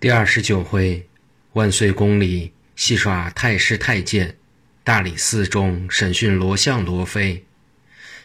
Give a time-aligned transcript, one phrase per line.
[0.00, 1.06] 第二十九回，
[1.52, 4.34] 万岁宫里戏耍太师太监，
[4.82, 7.44] 大理寺中审讯罗相罗妃。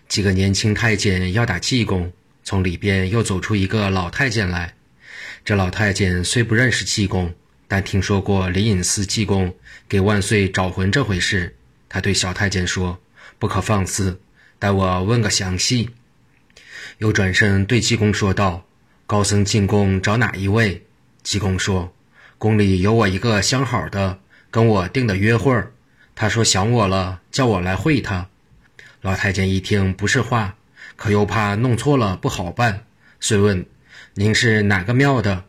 [0.08, 2.14] 几个年轻太监要打济公，
[2.46, 4.74] 从里边又走出一个老太监来。
[5.44, 7.34] 这老太监虽不认识济公，
[7.68, 9.54] 但听说过灵隐寺济公
[9.90, 11.58] 给万岁找魂这回事。
[11.90, 12.98] 他对小太监说
[13.38, 14.22] ：“不可放肆，
[14.60, 15.90] 待我问个详细。”
[17.00, 18.66] 又转身对济公说道
[19.06, 20.82] ：“高僧进宫找哪一位？”
[21.26, 21.92] 济公说
[22.38, 24.20] ：“宫里有我一个相好的，
[24.52, 25.72] 跟我定的约会儿。
[26.14, 28.28] 他说想我了，叫我来会他。”
[29.02, 30.54] 老太监一听不是话，
[30.96, 32.86] 可又怕弄错了不好办，
[33.20, 33.66] 遂问
[34.14, 35.46] ：“您是哪个庙的？”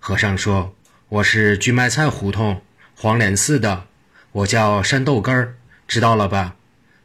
[0.00, 0.74] 和尚说
[1.10, 2.62] ：“我是聚麦菜胡同
[2.96, 3.84] 黄莲寺的，
[4.32, 5.56] 我叫山豆根儿，
[5.86, 6.56] 知道了吧？”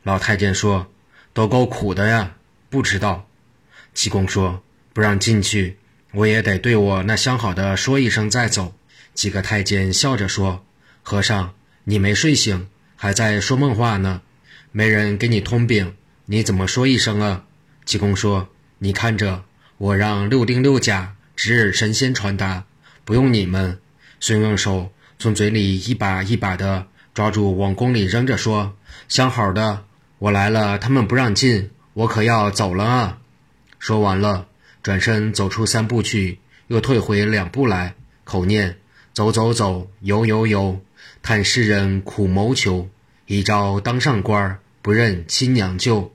[0.04, 0.90] 老太监说
[1.34, 2.36] ：“都够苦的呀，
[2.70, 3.28] 不知道。”
[3.94, 5.78] 济公说：“不让进去。”
[6.14, 8.74] 我也得对我那相好的说一声再走。
[9.16, 10.64] 几个太监笑着说
[11.02, 14.22] ：“和尚，你没睡醒，还在说梦话呢。
[14.72, 17.44] 没人给你通禀，你怎么说一声啊？”
[17.86, 19.44] 济公说：“你看着，
[19.78, 22.64] 我让六丁六甲值日神仙传达，
[23.04, 23.80] 不用你们。”
[24.20, 28.76] 遂用手从嘴里一把一把的抓住，往宫里扔着，说
[29.10, 29.86] ：“相好的，
[30.20, 33.18] 我来了，他们不让进，我可要走了啊！”
[33.80, 34.48] 说完了。
[34.84, 37.96] 转身走出三步去，又退回两步来，
[38.26, 38.78] 口念
[39.14, 40.82] ：“走走走，游游游，
[41.22, 42.90] 叹世人苦谋求。
[43.26, 46.14] 一朝当上官，不认亲娘舅。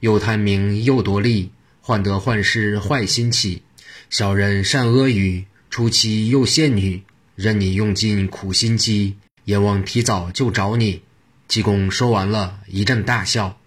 [0.00, 3.62] 又贪名又夺利，患得患失坏心起。
[4.10, 7.04] 小人善阿谀，出妻又献女，
[7.36, 11.02] 任你用尽苦心机，阎王提早就找你。”
[11.46, 13.58] 济公说完了，一阵大笑。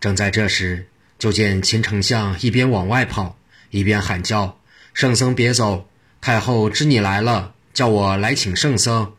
[0.00, 0.86] 正在这时，
[1.18, 3.37] 就见秦丞相一边往外跑。
[3.70, 4.58] 一边喊叫
[4.94, 5.88] ：“圣僧别走！
[6.20, 9.12] 太后知你来了，叫我来请圣僧。”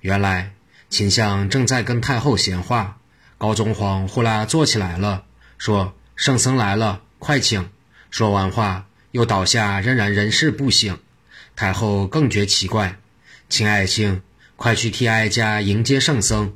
[0.00, 0.52] 原来
[0.90, 2.98] 秦相正在跟太后闲话，
[3.38, 5.24] 高宗皇呼啦坐起来了，
[5.58, 7.70] 说：“圣僧来了，快请。”
[8.10, 10.98] 说完话又倒下，仍然人事不省。
[11.56, 12.98] 太后更觉奇怪
[13.48, 14.22] ：“秦爱卿，
[14.56, 16.54] 快去替哀家迎接圣僧。”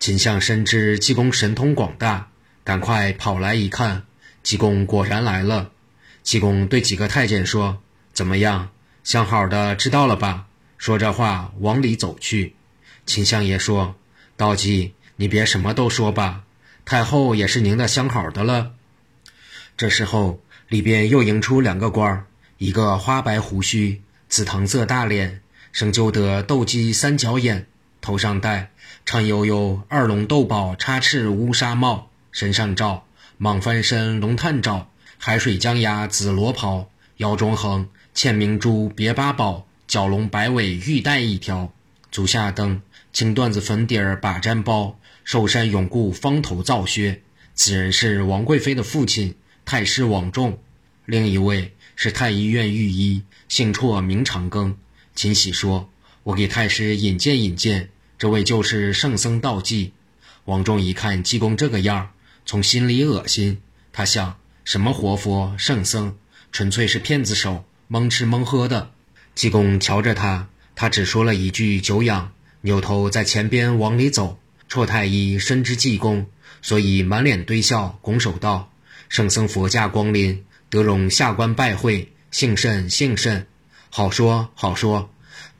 [0.00, 2.28] 秦相深知济公神通广大，
[2.64, 4.04] 赶快跑来一看，
[4.42, 5.70] 济公果然来了。
[6.26, 7.80] 济公对几个太监说
[8.12, 8.70] ：“怎么样，
[9.04, 12.56] 相好的知道了吧？”说这话往里走去。
[13.06, 13.94] 秦相爷说
[14.36, 16.42] ：“道济，你别什么都说吧。
[16.84, 18.72] 太后也是您的相好的了。”
[19.78, 22.26] 这时候里边又迎出两个官儿，
[22.58, 27.68] 一个花白胡须、紫藤色大脸，生就得斗鸡三角眼，
[28.00, 28.72] 头上戴
[29.04, 33.06] 颤悠悠二龙斗宝插翅乌纱帽，身上罩
[33.40, 34.90] 蟒翻身龙探罩。
[35.18, 41.72] 海水江崖紫罗袍，腰中横嵌明珠别八宝，蛟龙摆尾玉带一条，
[42.12, 42.82] 足下蹬
[43.12, 47.22] 青缎子粉底儿把毡包，寿山永固方头皂靴。
[47.54, 49.34] 此人是王贵妃的父亲
[49.64, 50.58] 太师王仲，
[51.06, 54.74] 另一位是太医院御医，姓绰名长庚。
[55.14, 55.88] 秦喜说
[56.22, 57.88] ：“我给太师引荐引荐，
[58.18, 59.92] 这位就是圣僧道济。”
[60.44, 62.10] 王仲一看济公这个样儿，
[62.44, 63.60] 从心里恶心，
[63.92, 64.36] 他想。
[64.66, 66.16] 什么活佛圣僧，
[66.50, 68.90] 纯粹是骗子手，蒙吃蒙喝的。
[69.32, 72.32] 济公瞧着他，他只说了一句“久仰”，
[72.62, 74.40] 扭头在前边往里走。
[74.68, 76.26] 绰太医深知济公，
[76.62, 78.72] 所以满脸堆笑，拱手道
[79.08, 83.46] ：“圣僧佛驾光临，得容下官拜会，幸甚幸甚。”
[83.88, 85.08] 好说好说，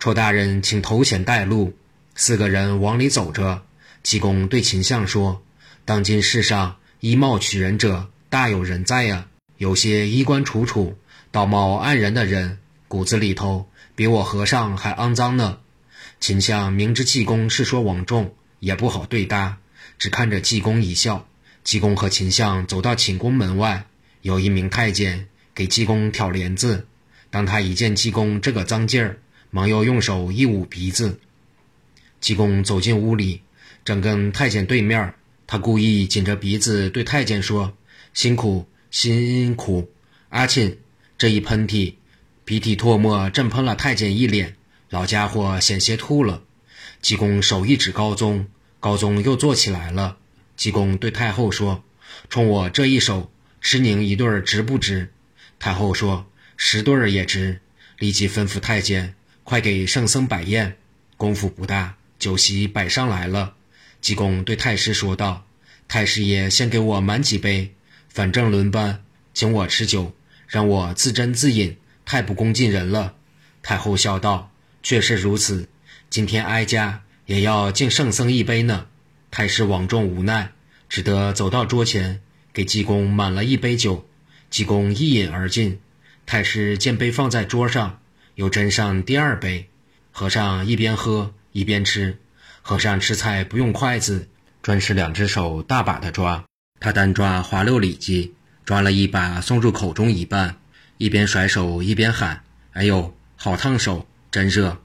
[0.01, 1.73] 绰大人请头前带路。
[2.17, 3.63] 四个人往里走着，
[4.03, 5.41] 济公对秦相说
[5.87, 9.29] ：“当今世上以貌取人者。”大有人在呀！
[9.57, 10.99] 有些衣冠楚楚、
[11.31, 15.59] 道貌岸然的人，骨子里头比我和尚还肮脏呢。
[16.19, 19.59] 秦相明知济公是说王重，也不好对答，
[19.99, 21.27] 只看着济公一笑。
[21.63, 23.87] 济公和秦相走到寝宫门外，
[24.23, 26.87] 有一名太监给济公挑帘子。
[27.31, 29.19] 当他一见济公这个脏劲儿，
[29.51, 31.21] 忙又用手一捂鼻子。
[32.21, 33.43] 济公走进屋里，
[33.85, 35.15] 正跟太监对面，
[35.47, 37.73] 他故意紧着鼻子对太监说。
[38.17, 39.91] 辛苦辛苦，
[40.31, 40.79] 阿庆
[41.19, 41.97] 这一喷嚏，
[42.47, 44.57] 鼻涕唾沫震喷了太监一脸，
[44.89, 46.43] 老家伙险些吐了。
[47.03, 48.47] 济公手一指高宗，
[48.81, 50.17] 高宗又坐起来了。
[50.57, 51.85] 济公对太后说
[52.31, 53.31] ：“冲我这一手，
[53.61, 55.13] 吃您一对儿值不值？”
[55.61, 56.25] 太后说
[56.57, 57.61] ：“十对儿也值。”
[58.01, 59.15] 立即吩咐太监
[59.45, 60.79] 快给圣僧摆宴。
[61.19, 63.57] 功夫不大，酒席摆上来了。
[64.01, 65.45] 济公对太师说道
[65.87, 67.75] ：“太师爷先给我满几杯。”
[68.17, 69.05] 反正轮班，
[69.35, 70.15] 请我吃酒，
[70.49, 71.77] 让我自斟自饮，
[72.07, 73.13] 太不恭敬人了。
[73.63, 74.51] 太后笑道
[74.83, 75.69] ：“确实如此。
[76.09, 78.87] 今天哀家也要敬圣僧一杯呢。
[79.31, 80.53] 太师王仲无奈，
[80.89, 82.23] 只得走到桌前，
[82.55, 84.09] 给济公满了一杯酒。
[84.49, 85.79] 济公一饮而尽。
[86.25, 88.01] 太师见杯放在桌上，
[88.37, 89.69] 又斟上第二杯。
[90.11, 92.17] 和尚一边喝一边吃。
[92.63, 94.27] 和尚吃菜不用筷子，
[94.63, 96.47] 专是两只手大把的抓。
[96.87, 98.33] 他单抓滑溜里脊，
[98.65, 100.55] 抓了一把送入口中一半，
[100.99, 102.41] 一边甩手一边喊
[102.75, 104.79] ：“哎呦，好烫手，真热！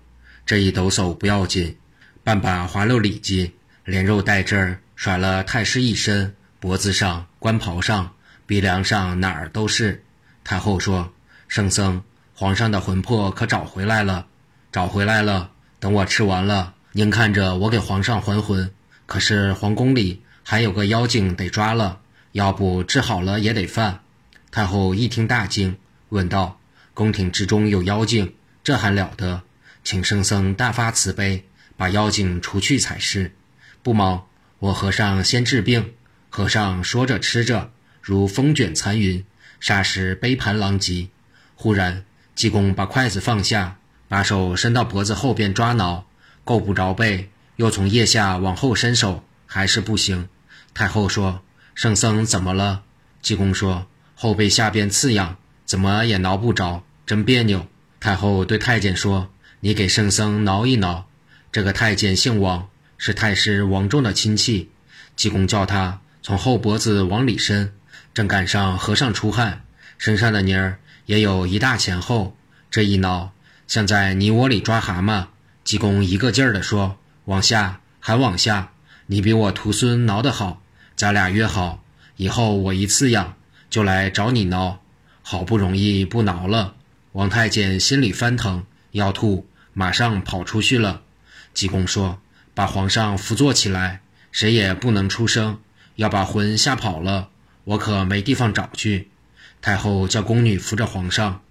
[0.44, 1.78] 这一抖擞不要紧，
[2.24, 3.54] 半把滑溜里脊，
[3.86, 8.12] 连肉带汁儿甩了太师一身，脖子上、官袍上、
[8.48, 10.04] 鼻梁上哪儿都是。”
[10.44, 11.14] 太后说
[11.48, 12.02] ：“圣僧，
[12.34, 14.26] 皇上的魂魄可找回来了？
[14.72, 15.52] 找回来了。
[15.80, 18.74] 等我吃完了。”您看着我给皇上还魂，
[19.06, 22.00] 可是皇宫里还有个妖精得抓了，
[22.32, 24.02] 要不治好了也得犯。
[24.52, 25.78] 太后一听大惊，
[26.10, 26.60] 问道
[26.94, 28.34] ：“宫廷之中有妖精，
[28.64, 29.44] 这还了得？
[29.84, 31.46] 请圣僧大发慈悲，
[31.78, 33.34] 把妖精除去才是。”
[33.82, 34.26] 不忙，
[34.60, 35.94] 我和尚先治病。
[36.30, 37.72] 和尚说着吃着，
[38.02, 39.26] 如风卷残云，
[39.62, 41.10] 霎时杯盘狼藉。
[41.56, 42.06] 忽然，
[42.36, 43.78] 济公把筷子放下，
[44.08, 46.06] 把手伸到脖子后边抓挠。
[46.44, 49.24] 够不着背，又从腋下往后伸手，
[49.54, 50.30] 还是不行。
[50.74, 51.42] 太后说
[51.76, 52.84] ：“圣僧怎么了？”
[53.22, 57.68] 济公说：“后背下边刺痒，怎么也挠不着，真别扭。”
[58.00, 61.06] 太后对太监说：“你给圣僧挠一挠。”
[61.52, 64.70] 这个太监姓王，是太师王仲的亲戚。
[65.18, 67.74] 济公叫他从后脖子往里伸，
[68.14, 69.66] 正赶上和尚出汗，
[69.98, 72.38] 身上的泥儿也有一大前后。
[72.70, 73.34] 这一挠，
[73.68, 75.26] 像在泥窝里抓蛤蟆。
[75.66, 78.72] 济公一个劲儿地说：“往下，还往下！
[79.12, 80.62] 你比我徒孙挠得好，
[80.96, 81.84] 咱俩约好，
[82.16, 83.36] 以后我一次痒
[83.70, 84.82] 就来找你挠。
[85.22, 86.76] 好不容易不挠了。”
[87.12, 91.02] 王太监心里翻腾，要吐，马上跑出去了。
[91.54, 92.22] 济公说
[92.56, 94.00] ：“把皇上扶坐起来，
[94.32, 95.60] 谁也不能出声，
[95.98, 97.28] 要把魂吓跑了，
[97.66, 99.10] 我可没地方找去。”
[99.60, 101.42] 太后叫宫女扶着皇上，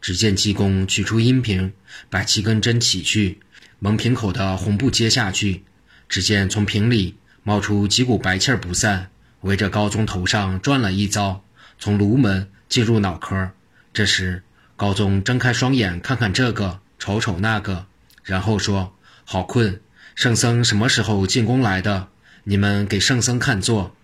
[0.00, 1.74] 只见济公取出阴瓶，
[2.08, 3.40] 把七根针起去。
[3.78, 5.64] 蒙瓶口的红布揭下去，
[6.10, 9.10] 只见从瓶里冒出几股白气儿不散，
[9.42, 11.44] 围着高宗头上转了一遭，
[11.78, 13.50] 从颅门进入脑壳。
[13.94, 14.42] 这时
[14.76, 17.86] 高宗睁开双眼，看看这个，瞅瞅那个，
[18.24, 18.92] 然后说
[19.24, 19.80] ：“好困，
[20.16, 22.08] 圣僧什么时候进宫来的？
[22.42, 23.94] 你们给圣僧看座。”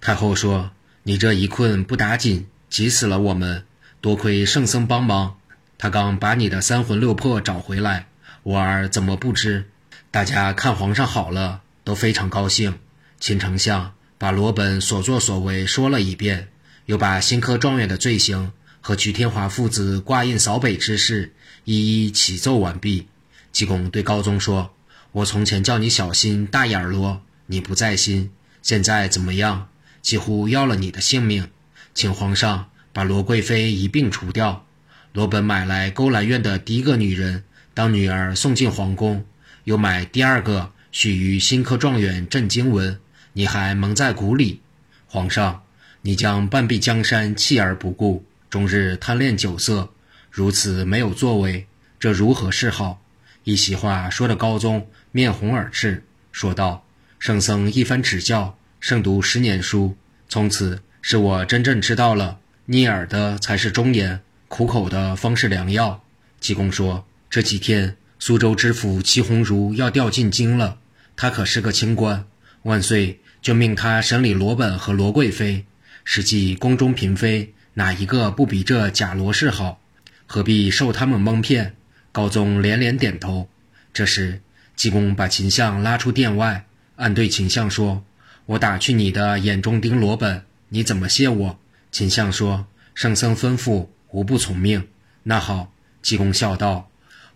[0.00, 0.70] 太后说
[1.02, 3.64] ：“你这一困不打紧，急死了我们。
[4.00, 5.34] 多亏圣僧帮忙，
[5.76, 8.06] 他刚把你的三魂六魄找回来。”
[8.44, 9.68] 我儿怎么不知？
[10.12, 12.80] 大家看皇上好了，都非常高兴。
[13.20, 16.48] 秦丞相把罗本所作所为说了一遍，
[16.86, 21.32] 又把新科状元的罪行和瞿天华父子挂印扫北之事
[21.64, 23.06] 一一启奏完毕。
[23.52, 24.74] 济公对高宗说
[25.12, 29.68] ：“我从前叫你小心大眼罗，你不在心，现在怎么样？
[30.02, 31.48] 几乎要了你的性命，
[31.94, 34.66] 请皇上把罗贵妃一并除掉。
[35.12, 39.24] 罗本买来勾栏院的第一个女人。”当女儿送进皇宫，
[39.70, 42.98] 又买第二个许于新科状元郑经文，
[43.34, 44.62] 你还蒙在鼓里。
[45.06, 45.62] 皇上，
[46.02, 49.88] 你将半壁江山弃而不顾，终日贪恋酒色，
[50.28, 51.68] 如此没有作为，
[52.00, 53.00] 这如何是好？
[53.44, 56.02] 一席话说的高宗面红耳赤，
[56.32, 56.84] 说道
[57.20, 59.96] ：“圣僧一番指教，胜读十年书，
[60.28, 66.02] 从此是我真正知道了，逆耳的才是忠言，苦口的方是良药。”
[66.40, 67.06] 济公说。
[67.32, 70.78] 这几天，苏州知府齐鸿儒要调进京了。
[71.16, 72.26] 他可是个清官，
[72.64, 75.64] 万岁就命他审理罗本和罗贵妃。
[76.04, 79.80] 实际宫中嫔妃哪一个不比这假罗氏好？
[80.26, 81.74] 何必受他们蒙骗？
[82.12, 83.48] 高宗连连点头。
[83.94, 84.42] 这时，
[84.76, 88.04] 济公把秦相拉出殿外，暗对秦相说
[88.44, 91.58] ：“我打去你的眼中钉罗本，你怎么谢我？”
[91.90, 94.86] 秦相说：“圣僧吩咐，无不从命。”
[95.24, 95.72] 那好，
[96.02, 96.89] 济公笑道。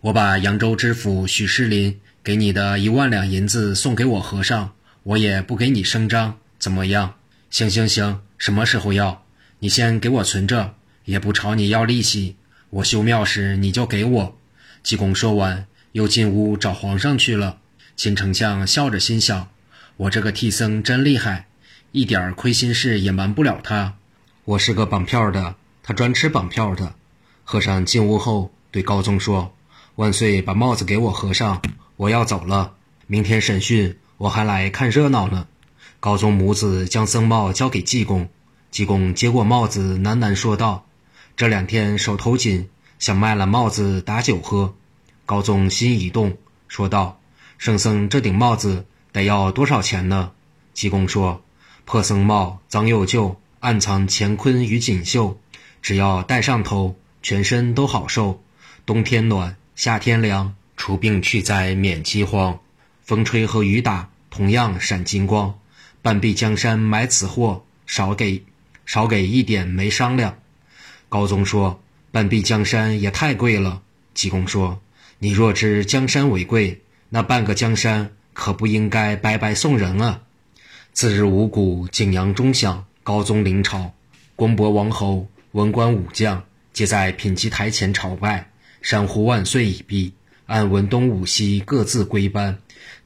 [0.04, 7.14] 我把扬州知府许世林给你的一万两银子送给我和尚，我也不给你声张，怎么样？
[7.49, 9.25] 行行行，什么时候要？
[9.61, 10.75] 你先给我存着，
[11.06, 12.37] 也不朝你要利息。
[12.68, 14.38] 我修庙时你就给我。
[14.82, 17.56] 济公说完，又进屋找皇上去了。
[17.96, 19.49] 秦丞相笑着心想：
[19.96, 21.46] 我这个替僧真厉害，
[21.92, 23.94] 一点亏心事也瞒不了他。
[24.44, 26.94] 我是个绑票的，他专吃绑票的。
[27.42, 29.56] 和尚进屋后对高宗说。
[29.96, 31.62] 万岁，把帽子给我合上，
[31.96, 32.72] 我要走了。
[33.06, 35.46] 明天审讯，我还来看热闹呢。
[36.00, 38.28] 高宗母子将僧帽交给济公，
[38.72, 40.84] 济公接过帽子，喃喃说道
[41.36, 44.74] ：“这两天手头紧，想卖了帽子打酒喝。”
[45.26, 46.36] 高宗心一动，
[46.66, 47.20] 说道
[47.56, 50.32] ：“圣僧这顶帽子得要多少钱呢？”
[50.74, 51.40] 济公说
[51.86, 55.38] ：“破僧帽脏又旧，暗藏乾坤与锦绣，
[55.80, 58.42] 只要戴上头，全身都好受。
[58.84, 62.59] 冬天暖，夏天凉，除病去灾免饥荒。
[63.02, 65.59] 风吹和雨打，同样闪金光。
[66.00, 68.43] 半壁江山买此货，少给
[68.87, 70.37] 少给一点没商量。”
[71.09, 73.83] 高宗说：“半壁江山也太贵了。”
[74.14, 74.81] 济公说。
[75.21, 80.21] 你若知江山为贵，那半个江山可不应该白白送人啊！
[80.93, 83.95] 次日五谷，景阳钟响，高宗临朝，
[84.37, 88.50] 公伯王侯、文官武将皆在品级台前朝拜，
[88.85, 90.12] 山呼万岁已毕，
[90.45, 92.59] 按文东武西各自归班。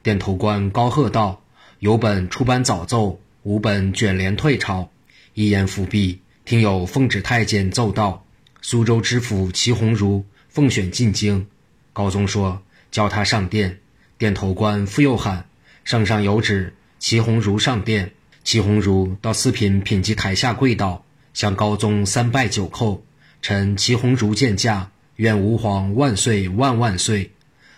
[0.03, 1.41] 殿头官高贺道
[1.79, 4.91] ：“有本出班早奏，无本卷帘退朝。”
[5.33, 8.25] 一言复毕，听有奉旨太监奏道
[8.61, 11.47] ：“苏州知府祁鸿儒奉选进京。”
[11.93, 13.79] 高宗说：“叫他上殿。”
[14.19, 15.45] 殿头官复又喊
[15.85, 18.11] ：“圣上有旨，祁鸿儒上殿。”
[18.43, 22.99] 祁鸿儒到四品品级台下跪倒，向高宗三拜九叩
[23.41, 27.31] ：“臣祁鸿儒见驾，愿吾皇万岁万万岁。”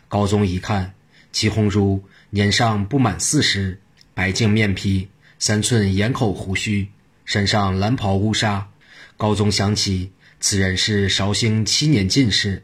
[0.07, 0.93] 高宗一看，
[1.31, 3.79] 祁鸿儒年上不满四十，
[4.13, 5.07] 白净面皮，
[5.39, 6.89] 三寸眼口胡须，
[7.25, 8.69] 身上蓝袍乌纱。
[9.17, 12.61] 高宗想起此人是绍兴七年进士。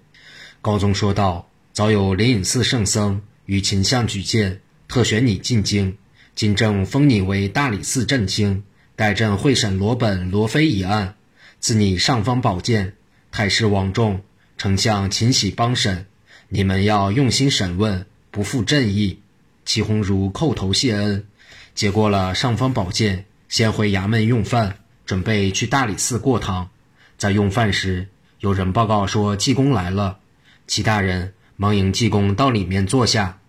[0.62, 5.98] 高宗说道：“早有灵隐寺圣僧与秦相举荐，特选你进京。
[6.36, 8.62] 今正封你为大理寺正卿，
[8.96, 11.16] 待朕会审罗本、罗非一案，
[11.60, 12.94] 赐你尚方宝剑。
[13.32, 14.22] 太师王仲、
[14.58, 16.08] 丞相勤喜帮审，
[16.50, 19.20] 你们要用心审问，不负朕意。”
[19.66, 21.28] 齐鸿儒叩头谢恩，
[21.76, 26.70] 接过了尚方宝剑，先回衙门用饭，准备去大理寺过堂。
[27.18, 28.08] 在用饭时，
[28.40, 30.20] 有人报告说济公来了。
[30.68, 33.40] 齐大人忙迎济公到里面坐下。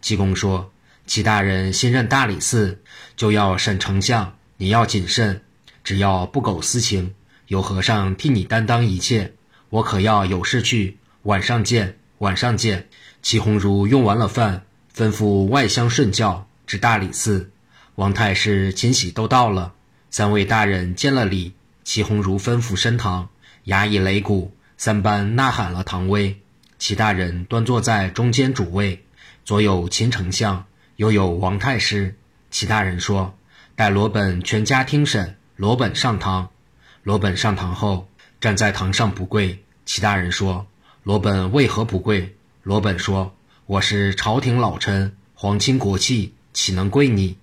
[0.00, 0.70] 济公说
[1.06, 2.80] ：“齐大人新任大理寺，
[3.16, 5.42] 就要审丞相，你要谨慎，
[5.82, 7.14] 只要不苟私情，
[7.46, 9.32] 有和尚替你担当一切。
[9.72, 12.88] 我可要有事去，晚上见，晚上见。”
[13.22, 17.50] 祁鸿儒用完了饭，吩咐外乡顺教至大理寺。
[17.94, 19.72] 王太师、秦喜都到了，
[20.10, 21.54] 三位大人见了礼。
[21.84, 23.30] 祁鸿儒吩咐升堂，
[23.64, 26.38] 衙役擂鼓，三班呐喊了唐威。
[26.78, 29.02] 齐大人端坐在中间主位，
[29.42, 32.14] 左有秦丞相，右有王太师。
[32.50, 33.34] 齐大人说
[33.74, 36.50] ：“待罗本全家听审。”罗本上堂。
[37.04, 38.08] 罗本上堂后，
[38.42, 39.62] 站在堂上不跪。
[39.86, 40.66] 齐大人说
[41.04, 42.34] ：“罗本为何不跪？”
[42.64, 47.36] 罗本说：“我是朝廷老臣，皇亲国戚，岂能跪你？”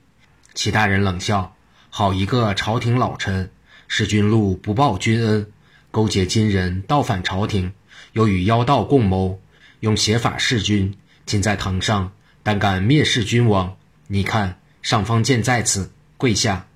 [0.53, 1.55] 齐大人冷笑
[1.89, 3.49] ：“好一个朝廷老臣！
[3.87, 5.49] 弑君禄不报君恩，
[5.89, 7.71] 勾结金人，倒反朝廷。”
[8.11, 9.39] 又与妖道共谋，
[9.79, 10.97] 用邪法弑君。
[11.25, 12.11] 今在堂上，
[12.43, 13.77] 胆敢蔑视君王！
[14.07, 16.67] 你看，上方剑在此，跪下。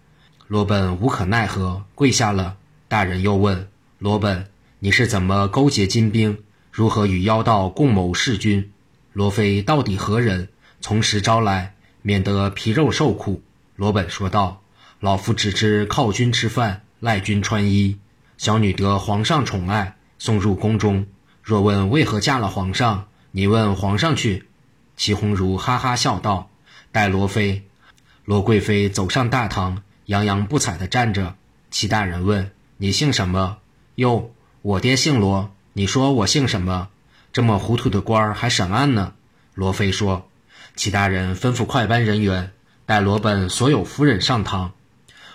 [0.48, 2.56] 罗本无可奈何，跪下了。
[2.88, 3.68] 大人又问
[4.04, 4.48] 罗本
[4.80, 6.40] ：“你是怎么勾结金兵？
[6.74, 8.70] 如何与妖道共谋弑君？
[9.14, 10.50] 罗非到底何人？
[10.82, 13.42] 从实招来，免得皮肉受苦。”
[13.78, 14.62] 罗本说道
[15.00, 17.98] ：“老夫只知靠君吃饭，赖君穿衣。
[18.38, 21.08] 小女得皇上宠爱，送入宫中。”
[21.42, 24.50] 若问为何嫁了皇上，你问皇上去。
[24.98, 26.50] 祁鸿儒哈哈笑道
[26.92, 27.64] ：“待罗妃。”
[28.26, 31.36] 罗贵妃走上大堂，洋洋不睬地站着。
[31.72, 33.60] 齐大人问：“你姓什么？”
[33.96, 34.32] 哟，
[34.64, 35.54] 我爹姓罗。
[35.74, 36.90] 你说我姓什么？
[37.32, 39.14] 这么糊涂的官儿还审案呢？
[39.54, 40.28] 罗非说
[40.76, 42.52] ：“齐大人吩咐快班人员
[42.88, 44.74] 带罗本所有夫人上堂。”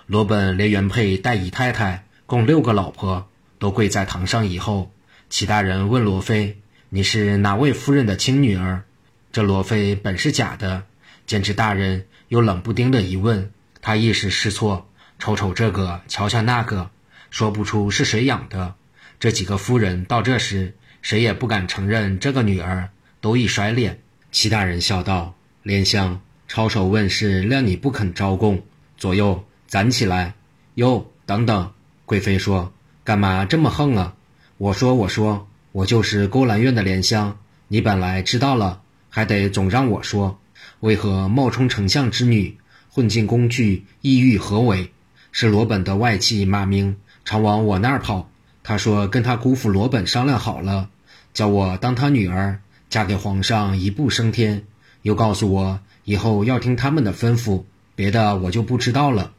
[0.07, 3.29] 罗本连原配带姨太太，共六个老婆，
[3.61, 4.91] 都跪在堂上以后。
[5.31, 6.61] 齐大人问罗非
[6.91, 8.83] ：“你是哪位夫人的亲女儿？”
[9.31, 10.83] 这罗非本是假的，
[11.27, 14.89] 见知大人又冷不丁的一问，他一时失措，
[15.21, 16.91] 瞅瞅这个，瞧瞧那个，
[17.31, 18.75] 说不出是谁养的。
[19.21, 24.01] 这几个夫人到这时，谁也不敢承认这个女儿，都一甩脸。
[24.31, 28.63] 齐大人笑道：“莲香，抄手问事，谅你不肯招供。
[28.97, 30.35] 左右攒起来。
[30.75, 31.73] 哟，等等。”
[32.07, 32.73] 贵妃说
[33.05, 34.15] ：“干嘛这么横啊？”
[34.57, 37.39] 我说：“我说，我就是勾栏院的莲香。
[37.69, 40.41] 你本来知道了，还得总让我说，
[40.81, 42.57] 为何冒充丞相之女，
[42.89, 44.93] 混进宫去，意欲何为？
[45.33, 46.97] 是罗本的外戚马明
[47.29, 48.31] 常往我那儿跑。
[48.63, 50.89] 他说跟他姑父罗本商量好了，
[51.35, 54.65] 叫我当他女儿，嫁给皇上一步升天。
[55.03, 59.33] 又告诉我以后要听他们的吩咐，别的我就不知道了。”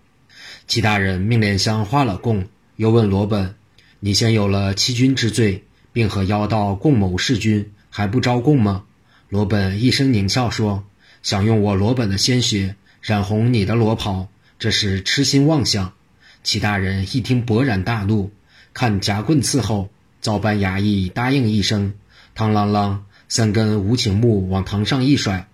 [0.67, 3.55] 齐大人命莲香画了供，又问罗本。
[3.99, 8.83] 你先有了欺君之罪，并和妖道共谋弑君，还不招供吗？
[9.29, 10.83] 罗本一声狞笑说
[11.23, 14.27] ：“想用我罗本的鲜血染红你的罗袍，
[14.59, 15.91] 这是痴心妄想。”
[16.43, 18.31] 齐大人一听，勃然大怒，
[18.73, 19.89] 看夹棍伺候，
[20.21, 21.93] 早班衙役答应一声，
[22.35, 25.47] 嘡啷啷，三根无情木往堂上一甩。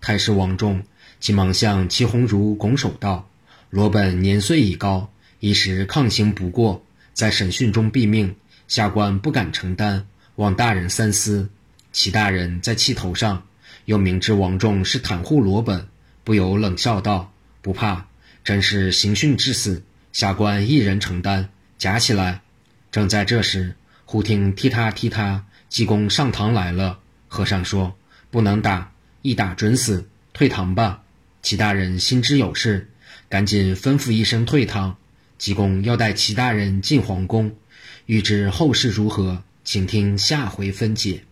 [0.00, 0.82] 太师王仲
[1.20, 3.28] 急忙向齐红儒拱手道
[3.70, 5.10] ：“罗本年岁已高，
[5.40, 8.34] 一时抗刑不过，在审讯中毙命，
[8.68, 11.48] 下官不敢承担，望大人三思。”
[11.92, 13.46] 齐大人在气头上，
[13.84, 15.86] 又明知王仲是袒护罗本，
[16.24, 18.08] 不由冷笑道：“不怕，
[18.42, 22.40] 真是刑讯致死，下官一人承担，夹起来。”
[22.90, 23.74] 正在这时，
[24.06, 27.00] 忽听踢踏踢踏，济公上堂来了。
[27.26, 27.96] 和尚说
[28.30, 28.92] ：“不能打，
[29.22, 31.02] 一打准死，退堂吧。”
[31.42, 32.90] 齐大人心知有事，
[33.28, 34.96] 赶紧吩咐一声退堂。
[35.36, 37.56] 济公要带齐大人进皇宫，
[38.06, 41.24] 欲知后事如何，请听下回分解。